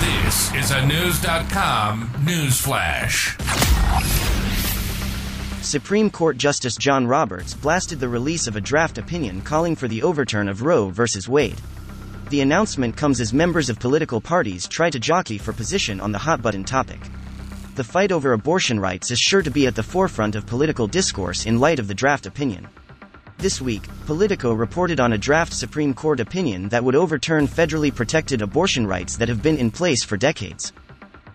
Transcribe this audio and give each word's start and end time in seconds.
This 0.00 0.54
is 0.54 0.70
a 0.70 0.76
Knewz.com 0.76 2.10
news 2.24 2.58
flash. 2.58 3.36
Supreme 5.60 6.08
Court 6.08 6.38
Justice 6.38 6.76
John 6.76 7.06
Roberts 7.06 7.52
blasted 7.52 8.00
the 8.00 8.08
release 8.08 8.46
of 8.46 8.56
a 8.56 8.62
draft 8.62 8.96
opinion 8.96 9.42
calling 9.42 9.76
for 9.76 9.88
the 9.88 10.02
overturn 10.02 10.48
of 10.48 10.62
Roe 10.62 10.88
v. 10.88 11.04
Wade. 11.28 11.60
The 12.30 12.40
announcement 12.40 12.96
comes 12.96 13.20
as 13.20 13.34
members 13.34 13.68
of 13.68 13.78
political 13.78 14.22
parties 14.22 14.66
try 14.66 14.88
to 14.88 14.98
jockey 14.98 15.36
for 15.36 15.52
position 15.52 16.00
on 16.00 16.12
the 16.12 16.18
hot 16.18 16.40
button 16.40 16.64
topic. 16.64 17.00
The 17.74 17.84
fight 17.84 18.10
over 18.10 18.32
abortion 18.32 18.80
rights 18.80 19.10
is 19.10 19.18
sure 19.18 19.42
to 19.42 19.50
be 19.50 19.66
at 19.66 19.74
the 19.74 19.82
forefront 19.82 20.34
of 20.34 20.46
political 20.46 20.86
discourse 20.86 21.44
in 21.44 21.60
light 21.60 21.78
of 21.78 21.88
the 21.88 21.94
draft 21.94 22.24
opinion. 22.24 22.68
This 23.40 23.58
week, 23.58 23.84
Politico 24.04 24.52
reported 24.52 25.00
on 25.00 25.14
a 25.14 25.18
draft 25.18 25.54
Supreme 25.54 25.94
Court 25.94 26.20
opinion 26.20 26.68
that 26.68 26.84
would 26.84 26.94
overturn 26.94 27.48
federally 27.48 27.94
protected 27.94 28.42
abortion 28.42 28.86
rights 28.86 29.16
that 29.16 29.30
have 29.30 29.42
been 29.42 29.56
in 29.56 29.70
place 29.70 30.04
for 30.04 30.18
decades. 30.18 30.74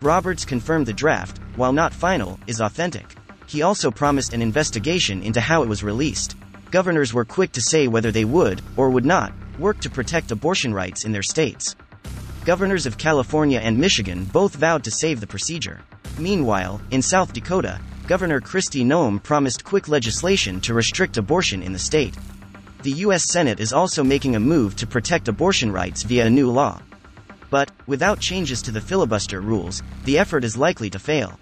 Roberts 0.03 0.45
confirmed 0.45 0.85
the 0.85 0.93
draft, 0.93 1.39
while 1.55 1.73
not 1.73 1.95
final, 1.95 2.39
is 2.45 2.61
authentic. 2.61 3.15
He 3.47 3.63
also 3.63 3.89
promised 3.89 4.33
an 4.33 4.43
investigation 4.43 5.23
into 5.23 5.41
how 5.41 5.63
it 5.63 5.67
was 5.67 5.83
released. 5.83 6.35
Governors 6.69 7.11
were 7.11 7.25
quick 7.25 7.51
to 7.53 7.61
say 7.61 7.87
whether 7.87 8.11
they 8.11 8.25
would, 8.25 8.61
or 8.77 8.91
would 8.91 9.05
not, 9.05 9.33
work 9.57 9.79
to 9.79 9.89
protect 9.89 10.29
abortion 10.29 10.75
rights 10.75 11.05
in 11.05 11.11
their 11.11 11.23
states. 11.23 11.75
Governors 12.45 12.85
of 12.85 12.99
California 12.99 13.59
and 13.59 13.79
Michigan 13.79 14.25
both 14.25 14.53
vowed 14.53 14.83
to 14.83 14.91
save 14.91 15.21
the 15.21 15.33
procedure. 15.33 15.81
Meanwhile, 16.19 16.81
in 16.91 17.01
South 17.01 17.33
Dakota, 17.33 17.79
Governor 18.07 18.39
Kristi 18.39 18.85
Noem 18.85 19.21
promised 19.21 19.63
quick 19.63 19.87
legislation 19.87 20.61
to 20.61 20.75
restrict 20.75 21.17
abortion 21.17 21.63
in 21.63 21.73
the 21.73 21.79
state. 21.79 22.15
The 22.83 22.91
U.S. 22.91 23.23
Senate 23.23 23.59
is 23.59 23.73
also 23.73 24.03
making 24.03 24.35
a 24.35 24.39
move 24.39 24.75
to 24.75 24.85
protect 24.85 25.27
abortion 25.27 25.71
rights 25.71 26.03
via 26.03 26.27
a 26.27 26.29
new 26.29 26.51
law. 26.51 26.81
But, 27.49 27.71
without 27.87 28.19
changes 28.19 28.61
to 28.63 28.71
the 28.71 28.81
filibuster 28.81 29.41
rules, 29.41 29.81
the 30.03 30.19
effort 30.19 30.43
is 30.43 30.55
likely 30.55 30.91
to 30.91 30.99
fail. 30.99 31.39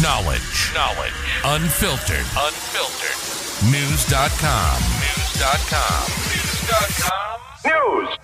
Knowledge. 0.00 0.70
Knowledge. 0.72 1.12
Unfiltered. 1.44 2.26
Unfiltered. 2.38 3.18
Knewz.com. 3.68 4.78
Knewz.com. 4.80 6.04
Knewz.com. 6.30 8.06
News. 8.06 8.23